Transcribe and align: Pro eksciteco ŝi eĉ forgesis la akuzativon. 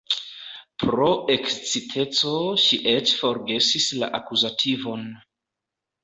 Pro 0.83 1.09
eksciteco 1.33 2.33
ŝi 2.63 2.79
eĉ 2.93 3.13
forgesis 3.17 3.85
la 4.05 4.09
akuzativon. 4.21 5.05